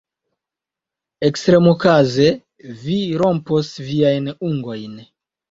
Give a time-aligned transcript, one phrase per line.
[1.27, 2.25] Ekstremokaze
[2.85, 4.99] vi rompos viajn ungojn!